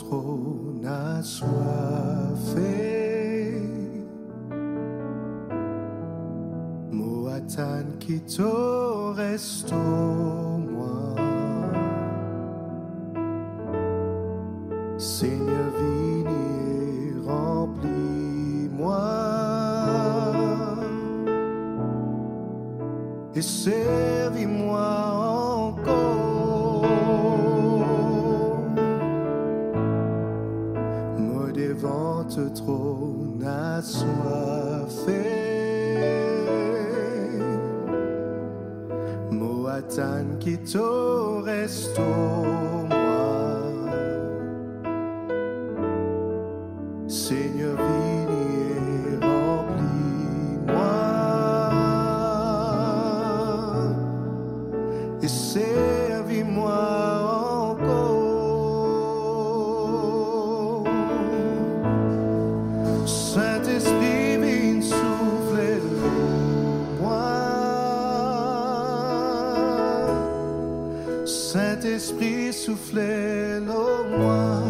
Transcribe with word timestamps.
trône 0.00 0.86
assoiffé. 0.86 2.60
Moatan 6.90 7.98
quito 7.98 9.12
resto. 9.12 9.99
et 55.22 55.28
servis-moi 55.28 56.72
encore. 57.72 58.30
Saint-Esprit, 63.06 64.36
viens 64.38 64.82
souffler 64.82 65.80
moi. 67.00 67.26
Saint-Esprit, 71.26 72.52
soufflez-le 72.52 74.18
moi. 74.18 74.69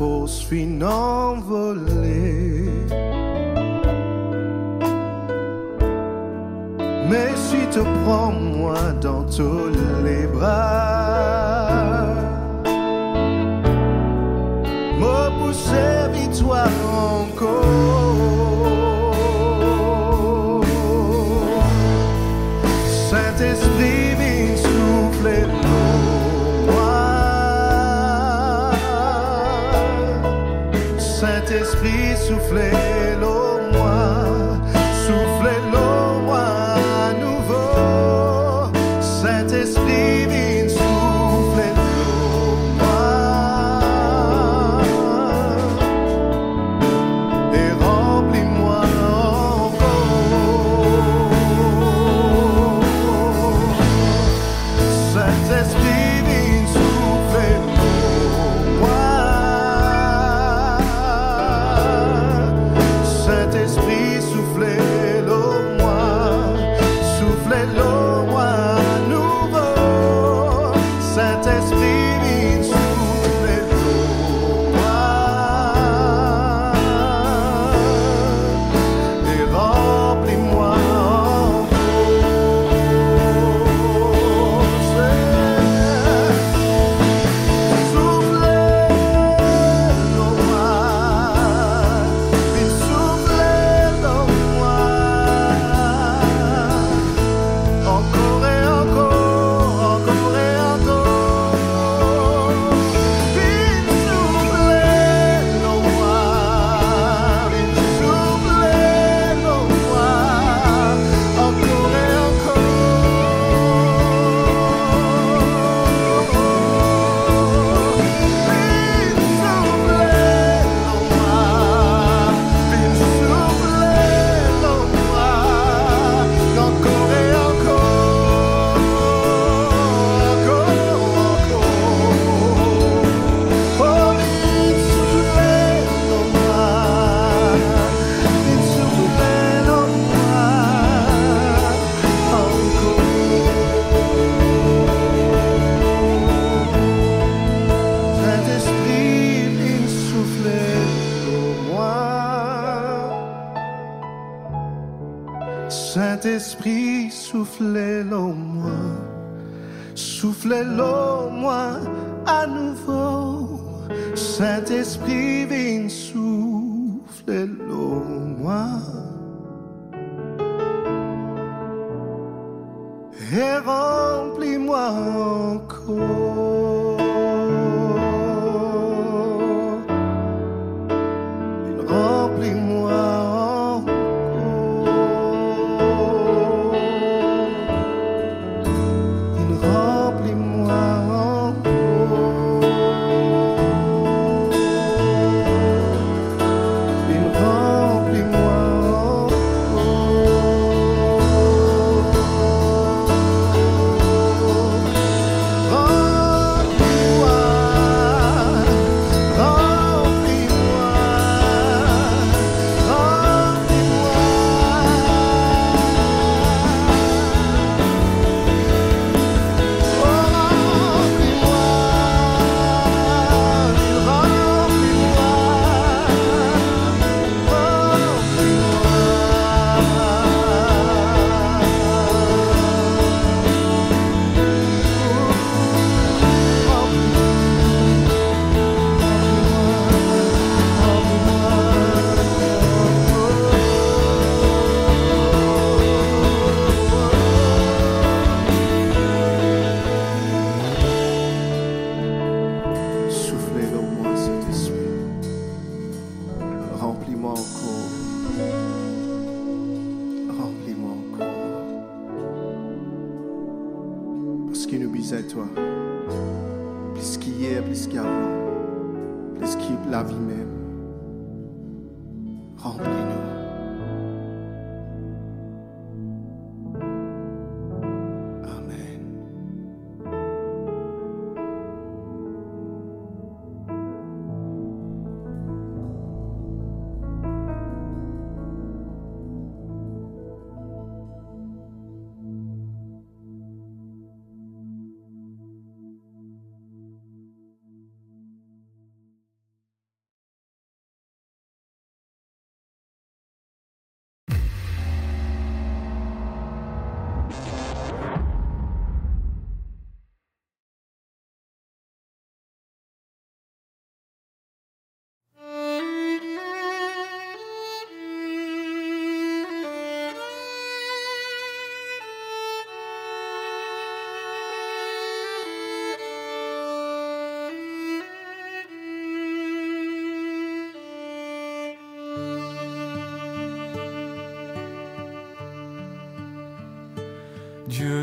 fausse 0.00 0.40
fine 0.48 0.82
envolée. 0.82 2.64
Mais 7.10 7.30
si 7.36 7.60
te 7.74 7.80
prends 8.02 8.32
moi 8.32 8.78
dans 9.02 9.24
tous 9.24 9.68
les 10.02 10.26
bras. 10.26 10.99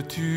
Tu 0.08 0.37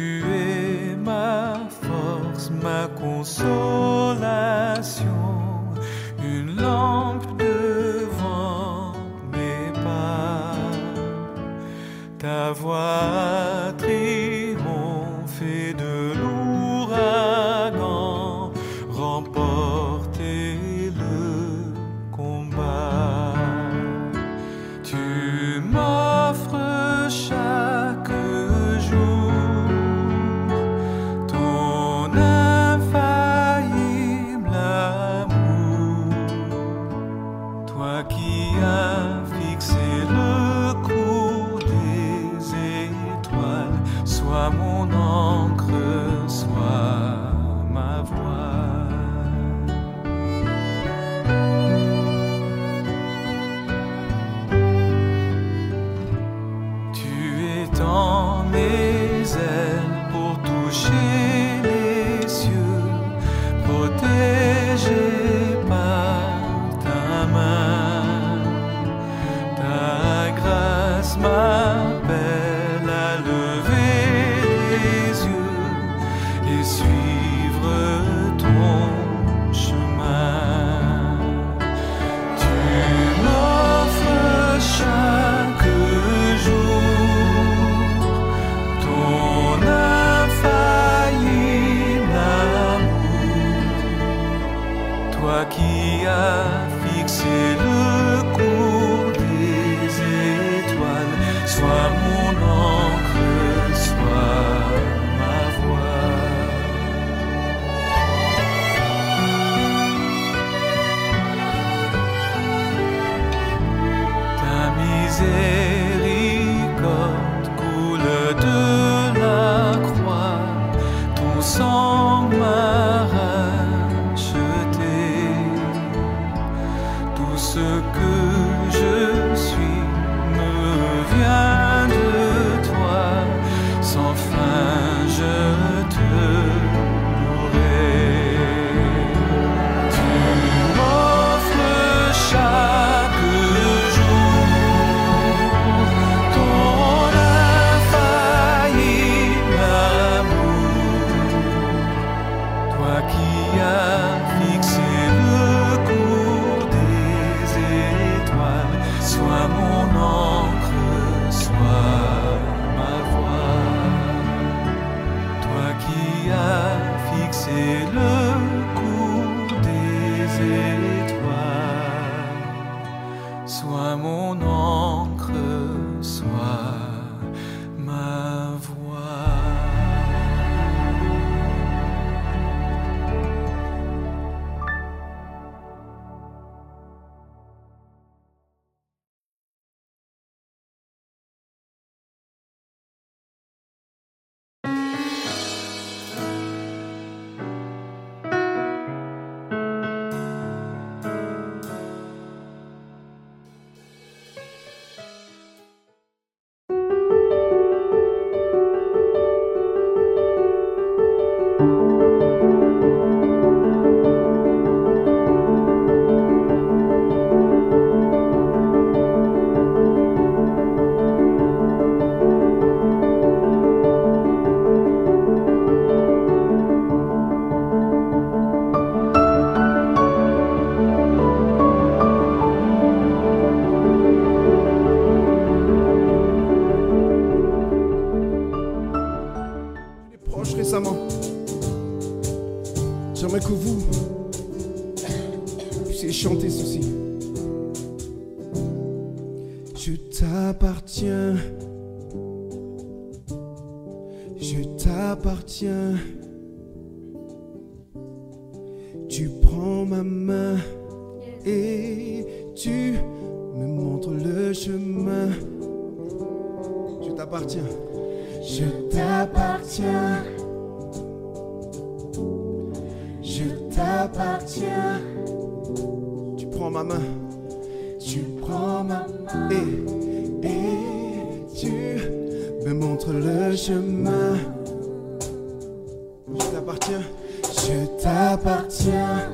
t'appartiens. 286.70 287.02
Je 287.42 288.02
t'appartiens. 288.02 289.32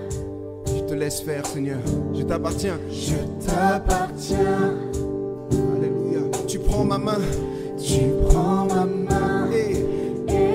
Je 0.66 0.81
te 0.83 0.94
laisse 0.94 1.20
faire, 1.20 1.44
Seigneur. 1.46 1.79
Je 2.14 2.22
t'appartiens. 2.22 2.79
Je 2.90 3.16
t'appartiens. 3.44 4.75
Alléluia. 5.77 6.20
Tu 6.46 6.59
prends 6.59 6.85
ma 6.85 6.99
main. 6.99 7.18
Tu 7.79 8.01
prends 8.29 8.66
ma 8.66 8.85
main. 8.85 9.51
Et, 9.53 9.85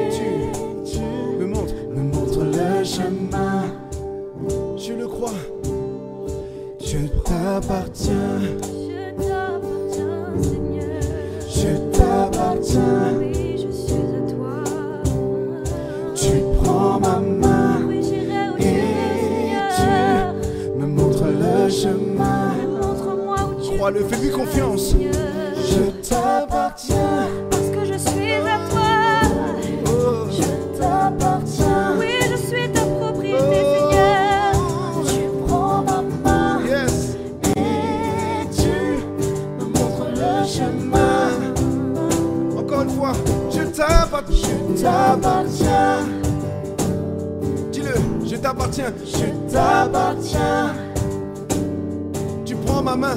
tu, 0.10 0.92
tu 0.92 1.00
me 1.40 1.46
montres, 1.46 1.74
me 1.96 2.02
montres 2.02 2.40
le 2.40 2.84
chemin. 2.84 3.64
Je 4.78 4.94
le 4.94 5.08
crois. 5.08 5.34
Je 6.80 6.98
t'appartiens. 7.24 8.42
Je 8.42 8.48
t'appartiens, 8.58 8.71
fais-lui 24.00 24.32
confiance. 24.32 24.94
Je 24.94 26.08
t'appartiens. 26.08 27.28
Parce 27.50 27.70
que 27.70 27.86
je 27.86 27.98
suis 27.98 28.34
à 28.34 28.60
toi. 28.70 29.22
Oh. 29.88 30.28
Je 30.32 30.78
t'appartiens. 30.80 31.96
Oui, 32.00 32.08
je 32.32 32.38
suis 32.38 32.70
ta 32.72 32.82
propriété, 32.82 33.40
Seigneur. 33.40 34.54
Tu 35.06 35.46
prends 35.48 35.84
ma 35.84 36.02
main 36.24 36.60
Yes. 36.68 37.18
et 37.58 38.48
tu 38.56 39.04
Me 39.60 39.66
montre 39.66 40.08
le 40.16 40.48
chemin. 40.48 41.30
Encore 42.58 42.82
une 42.84 42.90
fois. 42.90 43.14
Je 43.52 43.62
t'appartiens. 43.64 44.50
Je 44.76 44.82
t'appartiens. 44.82 46.00
Dis-le. 47.72 48.28
Je 48.28 48.36
t'appartiens. 48.38 48.94
Je 49.06 49.52
t'appartiens. 49.54 50.74
Tu 52.46 52.56
prends 52.56 52.82
ma 52.82 52.96
main. 52.96 53.16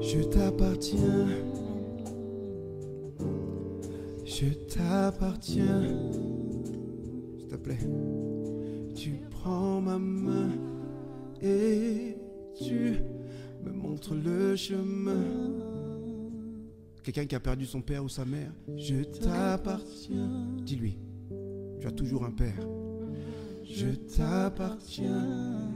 Je 0.00 0.20
t'appartiens. 0.24 1.26
Je 4.24 4.46
t'appartiens. 4.72 5.82
Te 7.48 7.56
plaît. 7.56 7.78
Tu 8.94 9.20
prends 9.30 9.80
ma 9.80 9.98
main 9.98 10.50
et 11.40 12.16
tu 12.62 12.98
me 13.64 13.72
montres 13.72 14.14
le 14.14 14.54
chemin. 14.54 15.41
Quelqu'un 17.02 17.26
qui 17.26 17.34
a 17.34 17.40
perdu 17.40 17.66
son 17.66 17.80
père 17.80 18.04
ou 18.04 18.08
sa 18.08 18.24
mère, 18.24 18.52
je 18.76 19.02
t'appartiens. 19.02 20.46
Dis-lui, 20.58 20.98
tu 21.80 21.86
as 21.88 21.90
toujours 21.90 22.24
un 22.24 22.30
père. 22.30 22.54
Je 23.64 23.88
t'appartiens. 23.88 25.68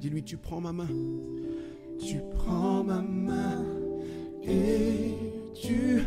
Dis-lui, 0.00 0.22
tu 0.22 0.38
prends 0.38 0.62
ma 0.62 0.72
main. 0.72 0.88
Tu 1.98 2.22
prends 2.36 2.82
ma 2.82 3.02
main 3.02 3.64
et 4.42 5.14
tu 5.54 6.02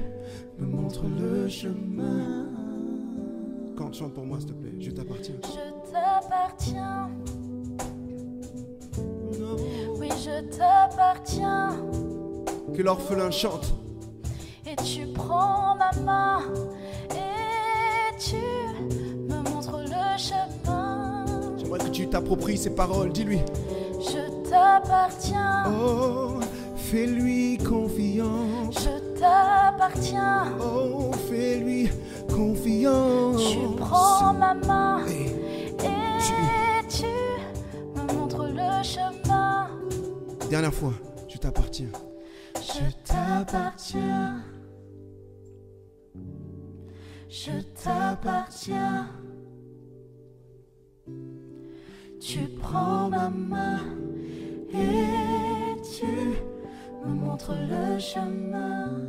me 0.57 0.65
montres 0.65 1.05
le 1.05 1.47
chemin. 1.47 2.47
Quand 3.75 3.93
chante 3.93 4.13
pour 4.13 4.25
moi, 4.25 4.39
s'il 4.39 4.49
te 4.49 4.53
plaît. 4.53 4.73
Je 4.79 4.89
t'appartiens. 4.89 5.35
Je 5.43 5.91
t'appartiens. 5.91 7.09
Oui, 9.99 10.09
je 10.23 10.57
t'appartiens. 10.57 11.75
Que 12.73 12.81
l'orphelin 12.81 13.29
chante. 13.29 13.75
Et 14.71 14.75
tu 14.83 15.07
prends 15.07 15.75
ma 15.75 15.91
main 16.01 16.39
et 17.11 18.17
tu 18.19 18.35
me 19.27 19.49
montres 19.49 19.77
le 19.79 20.17
chemin. 20.17 21.25
J'aimerais 21.57 21.79
que 21.79 21.89
tu 21.89 22.07
t'appropries 22.07 22.57
ces 22.57 22.69
paroles. 22.75 23.11
Dis-lui. 23.11 23.39
Je 23.99 24.49
t'appartiens. 24.49 25.63
Oh, 25.71 26.39
fais-lui 26.75 27.57
confiance. 27.57 28.75
Je 28.75 29.19
t'appartiens. 29.19 30.53
Oh, 30.61 31.11
fais-lui 31.29 31.89
confiance. 32.31 33.41
Tu 33.51 33.59
prends 33.77 34.33
ma 34.33 34.53
main 34.53 34.99
Et 35.07 35.25
et 35.85 36.87
tu 36.89 37.05
me 37.95 38.13
montres 38.13 38.43
le 38.43 38.83
chemin. 38.83 39.67
dernière 40.49 40.73
fois, 40.73 40.93
je 41.27 41.37
t'appartiens. 41.37 41.87
Je 42.55 42.91
t'appartiens. 43.11 44.43
Je 47.29 47.51
t'appartiens. 47.83 49.07
Tu 52.19 52.39
prends 52.59 53.07
ma 53.09 53.29
main 53.29 53.81
et 54.73 55.79
tu 55.95 56.07
me 57.05 57.13
montres 57.13 57.53
le 57.53 57.99
chemin. 57.99 58.99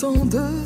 Tant 0.00 0.24
de 0.24 0.64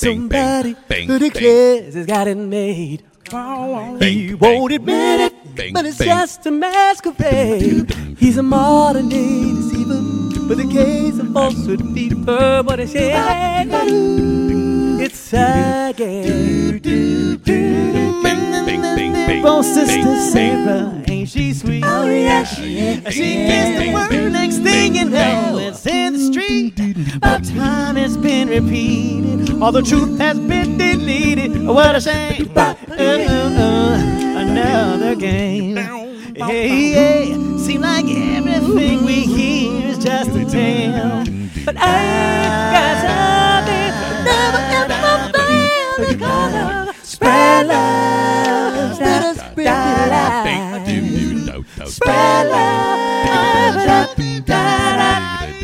somebody 0.00 0.76
who 1.06 1.18
declares 1.18 1.94
he's 1.94 2.06
got 2.06 2.26
it 2.26 2.36
made. 2.36 3.02
He 4.00 4.34
won't 4.34 4.72
admit 4.72 5.20
it, 5.20 5.72
but 5.72 5.86
it's 5.86 5.98
just 5.98 6.46
a 6.46 6.50
masquerade. 6.50 7.92
He's 8.18 8.38
a 8.38 8.42
modern 8.42 9.08
day 9.08 9.52
deceiver, 9.54 10.00
but 10.48 10.56
the 10.56 10.68
case 10.72 11.18
of 11.18 11.32
falsehood 11.32 11.82
fever. 11.94 12.62
What 12.64 12.80
a 12.80 12.86
shame! 12.86 14.69
It's 15.02 15.32
again. 15.32 16.82
Oh, 19.42 19.62
sister 19.62 20.20
Sarah, 20.30 21.02
ain't 21.08 21.26
she 21.26 21.54
sweet? 21.54 21.82
Oh 21.86 22.04
yeah, 22.04 22.44
she 22.44 22.78
is. 22.78 23.14
She 23.14 23.34
gets 23.34 23.78
the 23.80 23.94
word 23.94 24.30
next 24.30 24.58
thing 24.58 24.94
you 24.94 25.06
know, 25.06 25.56
it's 25.58 25.86
in 25.86 26.12
the 26.12 26.18
street. 26.18 26.74
But 27.18 27.44
time 27.44 27.96
has 27.96 28.18
been 28.18 28.48
repeated, 28.48 29.62
all 29.62 29.72
the 29.72 29.80
truth 29.80 30.18
has 30.18 30.38
been 30.38 30.76
deleted. 30.76 31.66
What 31.66 31.96
a 31.96 32.00
shame! 32.02 32.52
Uh, 32.54 32.74
uh, 32.90 32.94
uh, 32.94 33.96
another 34.36 35.14
game. 35.14 35.76
Hey, 36.36 36.92
hey, 36.92 37.58
seem 37.58 37.80
like 37.80 38.04
everything 38.04 39.06
we 39.06 39.22
hear 39.22 39.88
is 39.88 39.98
just 39.98 40.30
a 40.36 40.44
tale. 40.44 41.24
But 41.64 41.76
I 41.78 42.72
got 42.72 43.00
something 43.00 43.59
never 44.40 44.62
ever 44.78 45.32
fail. 45.34 45.96
to 46.86 47.06
spread 47.06 47.66
love. 47.66 48.98
Let 49.00 49.22
us 49.30 49.36
spread 49.50 50.08
love. 51.46 51.88
Spread 51.88 52.46
love. 52.46 53.00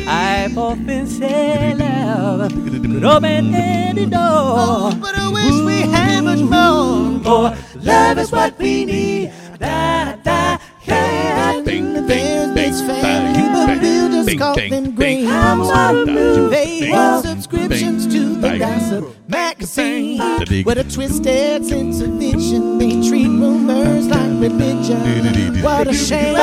I've 0.09 0.57
often 0.57 1.07
said 1.07 1.77
love 1.79 2.67
could 2.97 3.05
open 3.05 3.53
any 3.53 4.05
door. 4.05 4.21
Oh, 4.21 4.97
but 4.99 5.15
I 5.15 5.29
wish 5.29 5.53
we 5.65 5.81
had 5.81 6.21
much 6.21 6.39
more. 6.39 7.19
For 7.23 7.55
love 7.81 8.17
is 8.17 8.31
what 8.31 8.57
we 8.57 8.85
need. 8.85 9.33
Da, 9.59 10.15
da, 10.23 10.57
yeah. 10.85 11.61
Bing, 11.63 11.93
bing, 11.93 12.07
bing, 12.07 12.55
bing, 12.55 12.55
bing, 12.55 13.35
bing, 13.67 13.79
bing, 13.79 14.25
bing, 14.25 14.37
call 14.39 14.55
them 14.55 14.95
bing, 14.95 15.25
the 18.53 18.59
gossip 18.59 19.15
magazine. 19.27 20.17
With 20.63 20.77
a 20.77 20.83
twisted 20.83 21.65
sense 21.65 22.01
of 22.01 22.09
vision, 22.09 22.77
they 22.77 22.91
treat 23.07 23.27
rumors 23.27 24.07
like 24.07 24.31
religion. 24.41 25.61
What 25.61 25.87
a 25.87 25.93
shame. 25.93 26.35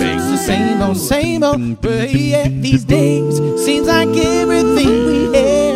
It's 0.00 0.26
the 0.30 0.36
same 0.36 0.82
old, 0.82 0.96
same 0.96 1.42
old. 1.42 1.80
But 1.80 2.10
yeah, 2.12 2.48
these 2.48 2.84
days 2.84 3.38
seems 3.64 3.86
like 3.86 4.08
everything 4.08 5.06
we 5.06 5.38
hear 5.38 5.67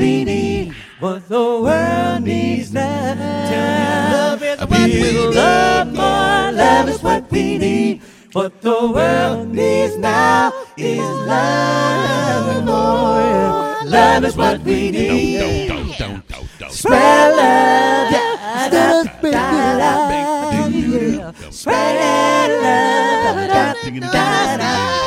is 0.00 0.06
what 0.06 0.06
we 0.06 0.24
need. 0.24 0.74
What 1.00 1.28
the 1.28 1.60
world 1.62 2.22
needs 2.24 2.72
now. 2.72 3.14
Love 4.12 4.42
is 4.42 4.60
what 4.60 4.70
we 4.70 5.28
love, 5.28 5.86
more 5.88 6.52
love 6.52 6.88
is 6.88 7.02
what 7.02 7.30
we 7.30 7.58
need. 7.58 8.02
What 8.32 8.60
the 8.62 8.92
world 8.92 9.48
needs 9.52 9.96
now 9.96 10.52
is 10.76 11.00
love 11.00 12.64
more. 12.64 13.84
Love 13.84 14.24
is 14.24 14.36
what 14.36 14.60
we 14.62 14.90
need. 14.90 15.70
Spread 16.70 17.36
love, 17.36 18.10
da, 18.12 18.20
yeah. 19.24 19.50
Spread 21.50 22.50
love, 22.62 23.48
da, 23.50 24.58
love 24.58 24.99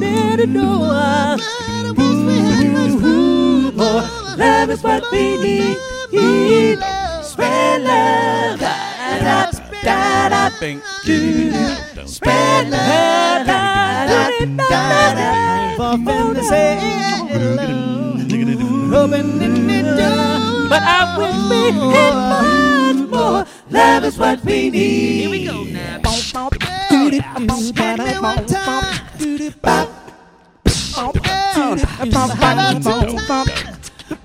Good 0.00 0.02
hope 0.02 0.02
and 0.02 0.04
any 0.04 0.46
door. 0.46 1.36
Ooh, 3.06 3.72
more 3.72 4.02
love 4.36 4.70
is 4.70 4.82
what 4.82 5.02
we 5.12 5.36
need. 5.38 5.76
Spread 7.22 7.82
love, 7.82 8.60
da, 8.60 8.74
da, 9.20 9.50
da, 9.82 10.28
da. 10.28 10.50
Spread 12.06 12.70
love, 12.70 13.46
da, 13.46 14.06
da, 14.06 14.30
da, 14.56 15.14
da, 15.14 15.76
for 15.76 15.96
them 16.04 16.34
to 16.34 16.42
say 16.44 16.76
opening. 18.92 19.48
But 20.68 20.82
I 20.82 21.16
wish 21.18 21.36
we 21.50 21.60
had 21.94 22.14
much 22.30 23.10
more. 23.10 23.44
Love 23.70 24.04
is 24.04 24.18
what 24.18 24.44
we 24.44 24.70
need. 24.70 25.20
Here 25.20 25.30
we 25.30 25.44
go 25.46 25.64
now. 25.64 26.00
Hand 27.76 28.02
me 28.02 28.18
one 28.18 28.46
time 28.46 29.05
bop. 29.50 29.88
Oh, 30.98 31.12
yeah. 31.24 32.04
Bop, 32.10 32.30
bop, 32.40 32.82
bop, 32.82 33.06
bop. 33.28 33.48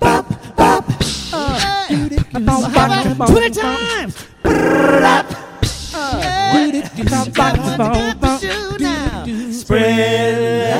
Bop, 0.00 0.26
bop. 0.56 0.84
Uh, 1.32 1.86
yeah. 1.90 2.38
Bop, 2.38 3.28
20 3.28 3.50
times. 3.50 4.26
Bop. 4.42 5.26
Uh, 5.94 6.20
yeah. 6.22 6.90
Bop, 7.10 7.28
bop, 7.34 7.56
bop, 7.78 8.20
bop. 8.20 8.40
Spread 9.52 10.71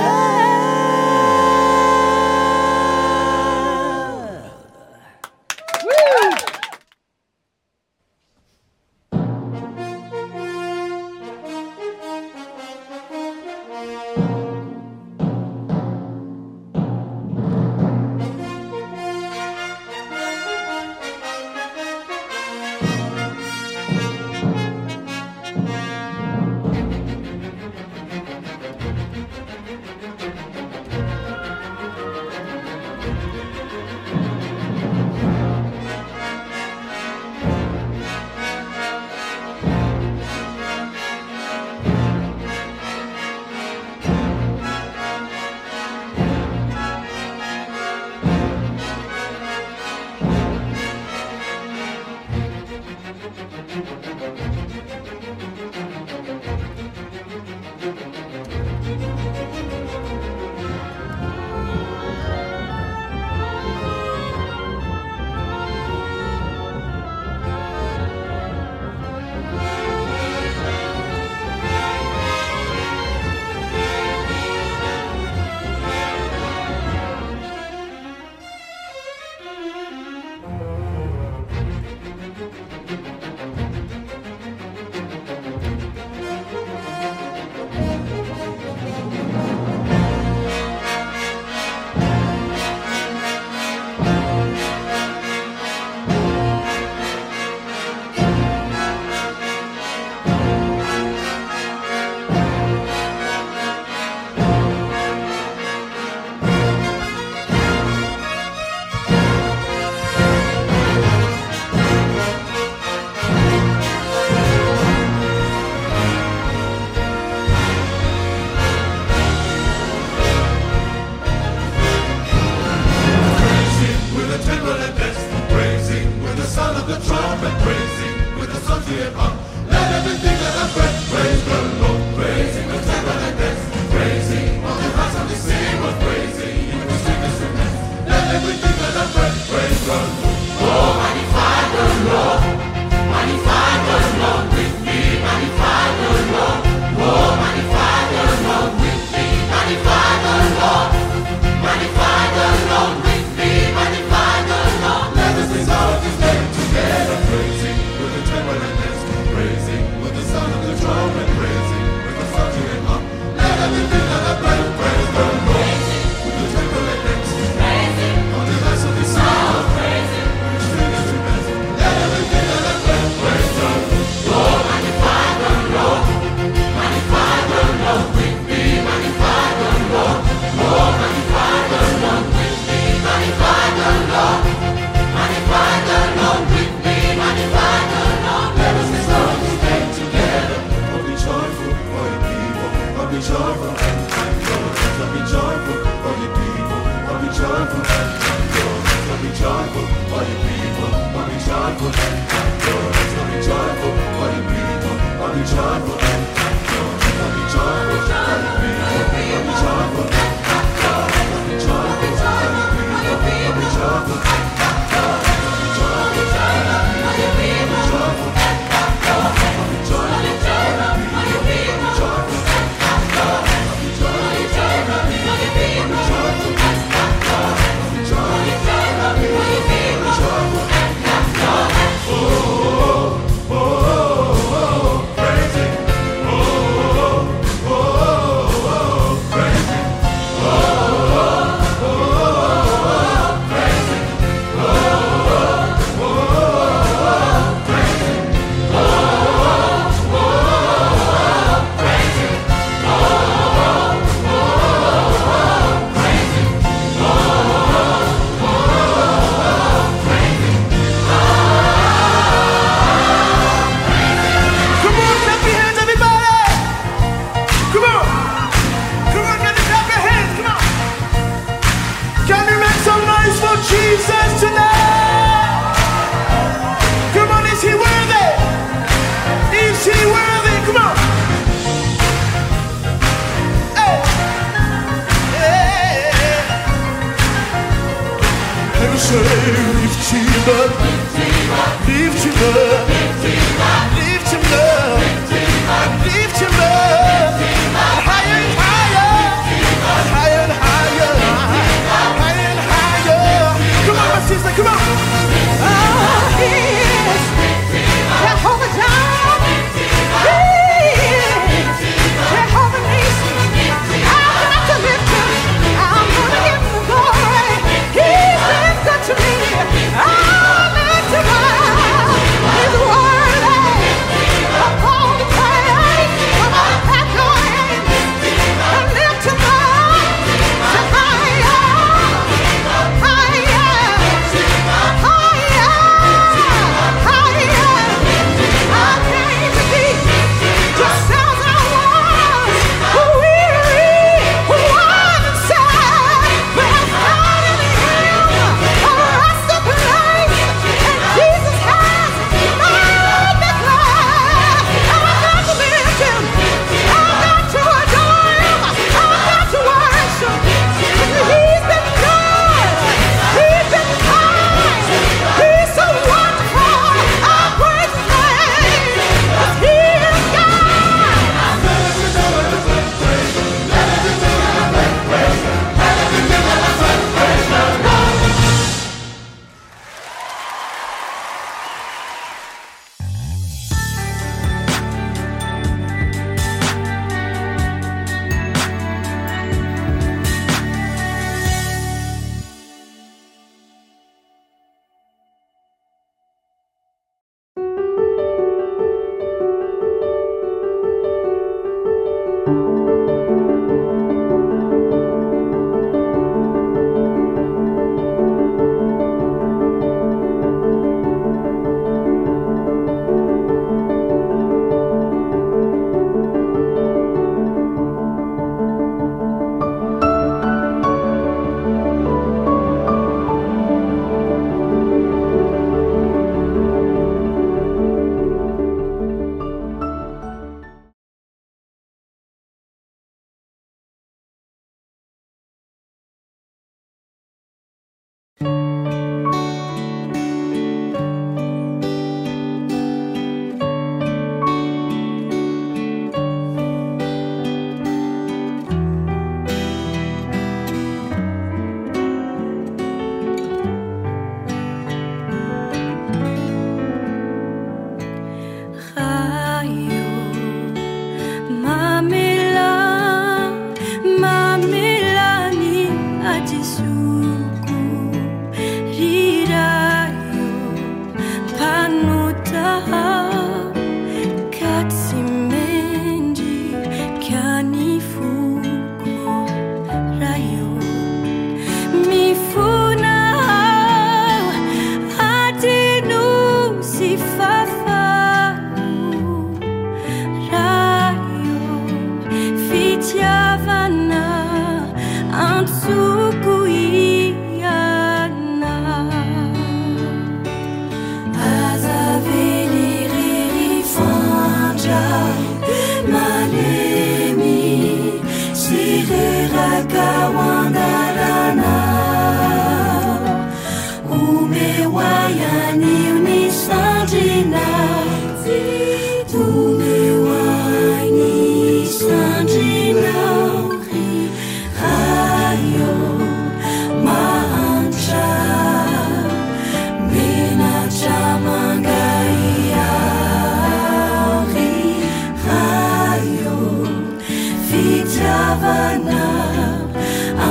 avana 538.53 539.23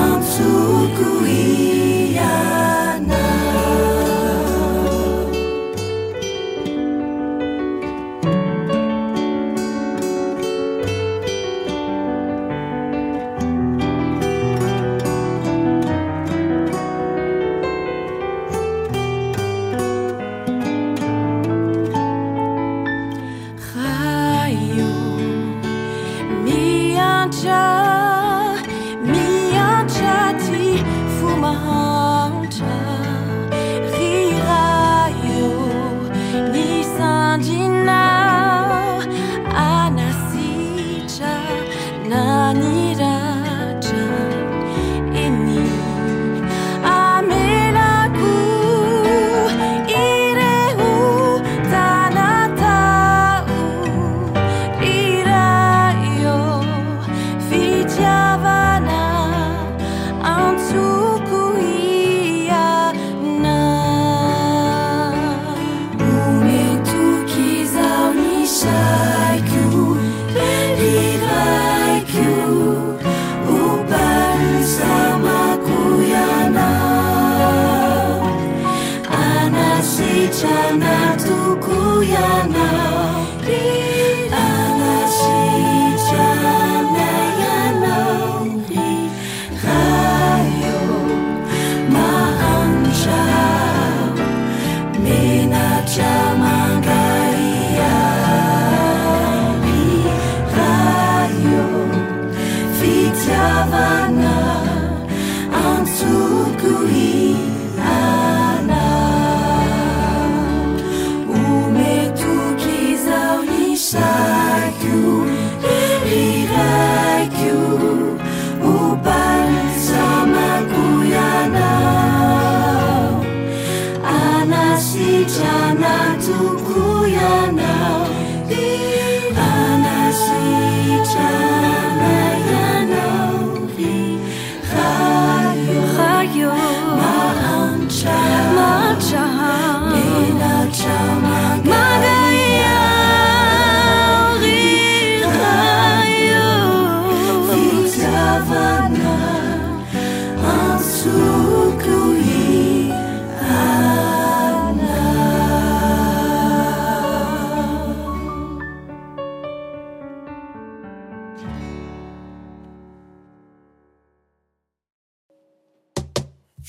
amsukuhi 0.01 1.50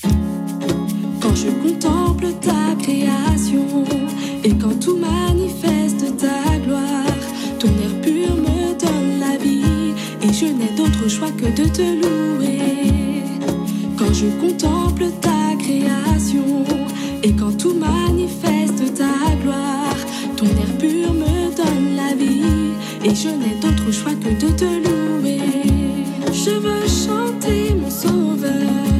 Quand 0.01 1.35
je 1.35 1.49
contemple 1.65 2.27
ta 2.41 2.75
création 2.81 3.83
et 4.43 4.49
quand 4.55 4.79
tout 4.79 4.97
manifeste 4.97 6.17
ta 6.17 6.57
gloire, 6.57 7.21
ton 7.59 7.67
air 7.67 8.01
pur 8.01 8.35
me 8.35 8.73
donne 8.79 9.19
la 9.19 9.37
vie 9.37 9.93
et 10.21 10.33
je 10.33 10.45
n'ai 10.45 10.75
d'autre 10.75 11.07
choix 11.07 11.31
que 11.31 11.45
de 11.45 11.67
te 11.69 11.81
louer. 11.81 13.23
Quand 13.97 14.13
je 14.13 14.27
contemple 14.41 15.05
ta 15.21 15.55
création 15.59 16.65
et 17.21 17.33
quand 17.33 17.55
tout 17.57 17.73
manifeste 17.73 18.93
ta 18.95 19.35
gloire, 19.43 19.97
ton 20.35 20.45
air 20.45 20.77
pur 20.79 21.13
me 21.13 21.55
donne 21.55 21.95
la 21.95 22.15
vie 22.15 22.73
et 23.05 23.15
je 23.15 23.29
n'ai 23.29 23.59
d'autre 23.61 23.91
choix 23.91 24.13
que 24.15 24.29
de 24.29 24.51
te 24.53 24.65
louer. 24.65 25.39
Je 26.31 26.51
veux 26.51 26.87
chanter 26.87 27.75
mon 27.75 27.89
sauveur. 27.89 28.92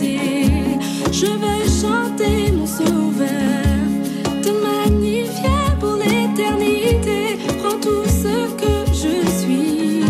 Je 0.00 1.26
vais 1.26 1.64
chanter 1.68 2.50
mon 2.52 2.66
sauveur. 2.66 3.28
Te 4.42 4.50
magnifier 4.50 5.66
pour 5.78 5.96
l'éternité. 5.96 7.38
Prends 7.62 7.78
tout 7.78 8.04
ce 8.06 8.50
que 8.56 8.72
je 8.88 9.28
suis. 9.38 10.00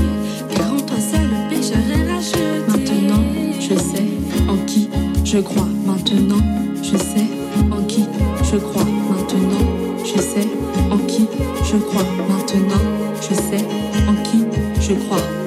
Car 0.55 0.73
en 0.73 0.81
toi 0.81 0.97
seul 0.99 1.29
le 1.29 1.49
pécheur 1.51 1.79
est 1.91 2.13
racheté. 2.13 2.39
Maintenant, 2.69 3.25
je 3.61 3.75
sais 3.75 4.09
en 4.49 4.57
qui 4.67 4.89
je 5.25 5.39
crois. 5.39 5.69
Maintenant, 5.87 6.45
je 6.83 6.97
sais 6.97 7.27
en 7.71 7.83
qui 7.85 8.05
je 8.45 8.57
crois. 8.57 8.85
Maintenant, 8.85 9.67
je 10.05 10.21
sais 10.21 10.49
en 10.91 10.99
qui 10.99 11.27
je 11.65 11.77
crois. 11.77 12.05
Maintenant, 12.29 12.85
je 13.21 13.35
sais 13.35 13.65
en 14.09 14.15
qui 14.23 14.45
je 14.81 14.95
crois. 14.95 15.42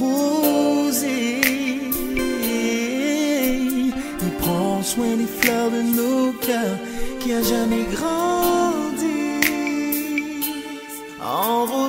rosée. 0.00 1.40
Il 4.24 4.30
prend 4.40 4.82
soin 4.82 5.16
des 5.16 5.30
fleurs 5.40 5.70
de 5.70 5.82
nos 5.98 6.32
cœurs 6.46 6.78
qui 7.20 7.32
a 7.32 7.42
jamais 7.42 7.84
grandi. 7.94 9.18
En 11.20 11.64
rosée. 11.66 11.87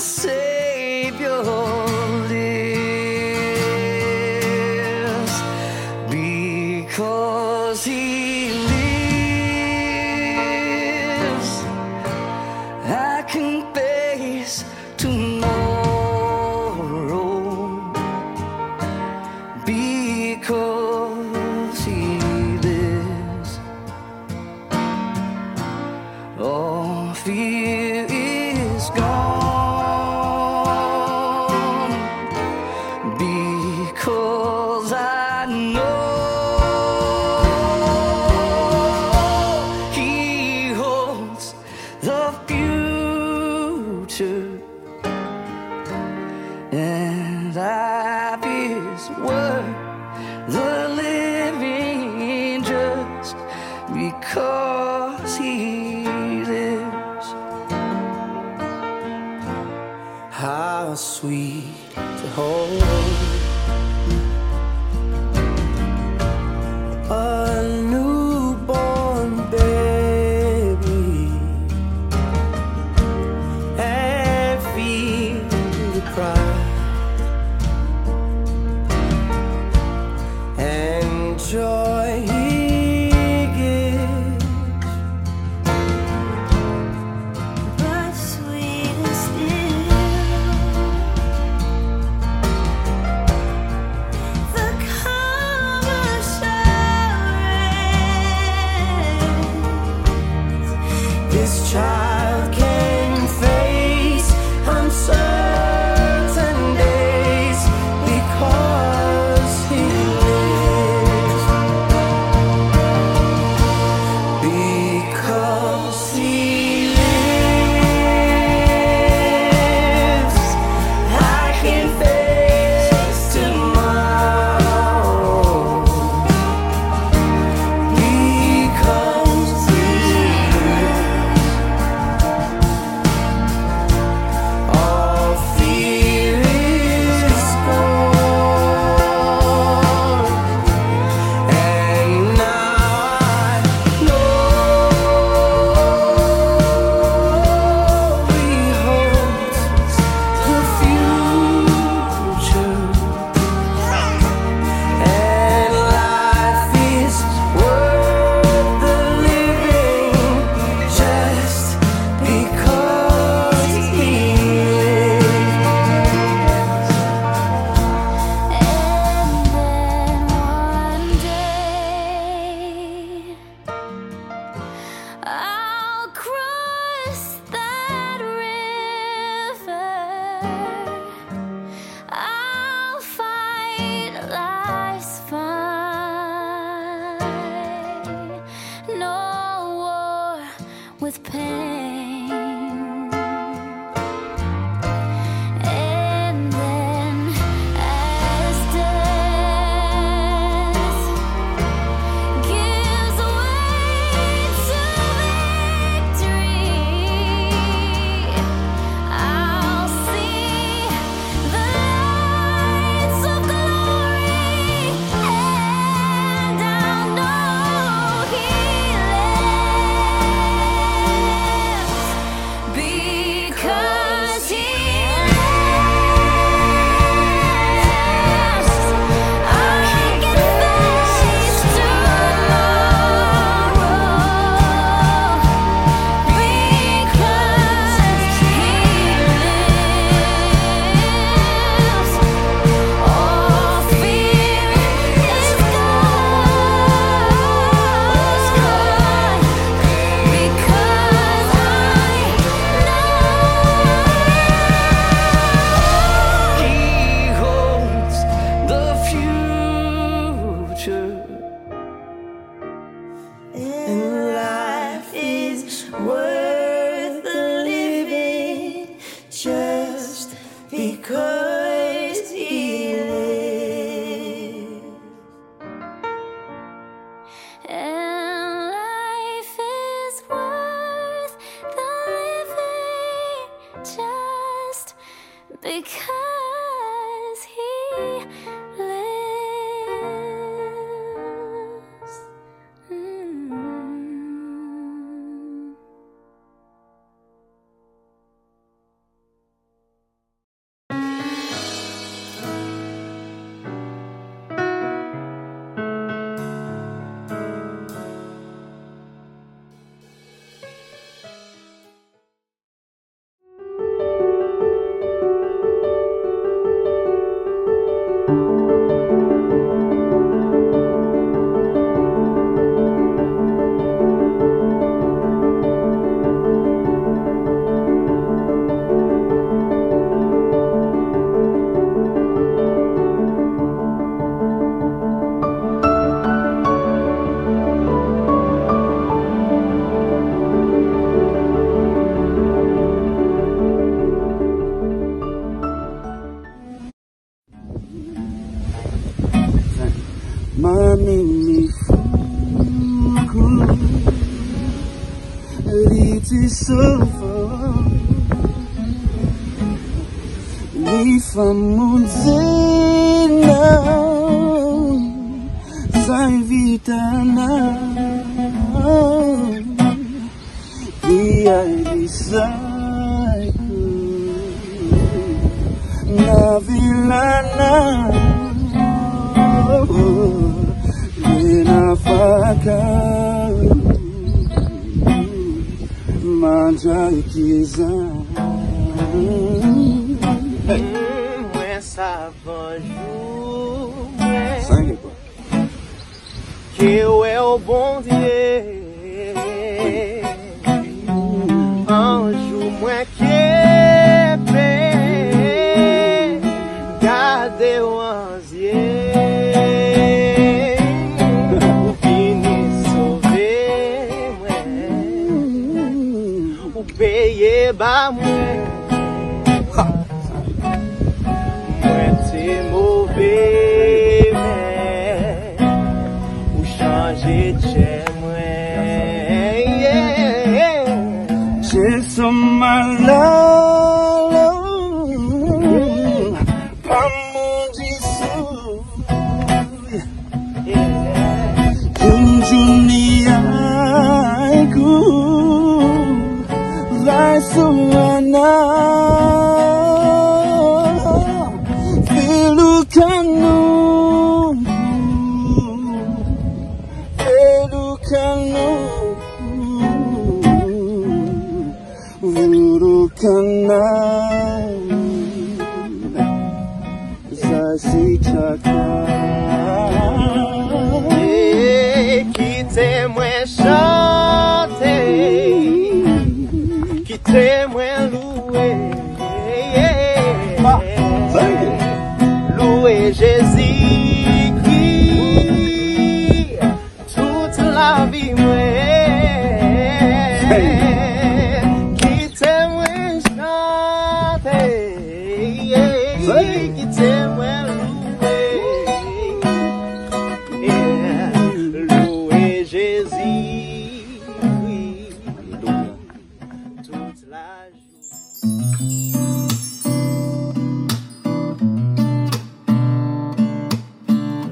say 0.00 0.49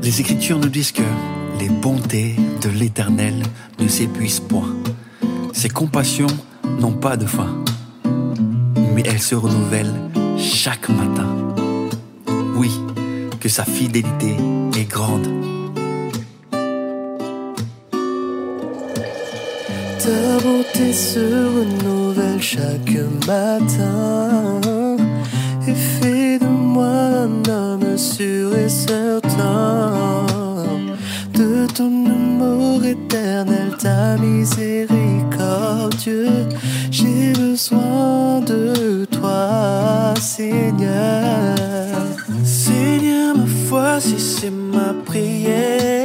Les 0.03 0.23
Écritures 0.23 0.59
nous 0.59 0.69
disent 0.69 0.91
que 0.91 1.03
les 1.61 1.69
bontés 1.69 2.35
de 2.63 2.71
l'Éternel 2.71 3.35
ne 3.79 3.87
s'épuisent 3.87 4.41
point. 4.41 4.75
Ses 5.53 5.69
compassions 5.69 6.27
n'ont 6.81 6.93
pas 6.93 7.17
de 7.17 7.27
fin, 7.27 7.63
mais 8.95 9.05
elles 9.07 9.23
se 9.23 9.37
renouvellent 9.37 9.95
chaque 10.37 10.89
matin. 10.89 11.38
Sa 13.59 13.65
fidélité 13.65 14.37
est 14.79 14.85
grande. 14.85 15.27
Ta 19.99 20.21
bonté 20.45 20.93
se 20.93 21.19
renouvelle 21.19 22.41
chaque 22.41 22.97
matin 23.27 24.61
et 25.67 25.75
fait 25.75 26.39
de 26.39 26.47
moi 26.47 27.27
un 27.27 27.51
homme 27.51 27.99
sûr 27.99 28.57
et 28.57 28.69
certain 28.69 29.91
de 31.35 31.67
ton 31.75 32.07
amour 32.07 32.85
éternel, 32.85 33.73
ta 33.77 34.17
miséricorde. 34.19 35.97
J'ai 36.93 37.33
besoin 37.33 38.41
de 38.47 39.05
toi, 39.07 40.15
Seigneur. 40.21 41.48
Si 44.09 44.19
c'est 44.19 44.51
ma 44.51 44.95
prière, 45.05 45.98